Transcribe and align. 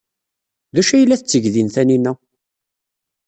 D 0.73 0.77
acu 0.81 0.93
ay 0.93 1.05
la 1.07 1.19
tetteg 1.19 1.45
din 1.53 1.69
Taninna? 1.73 2.11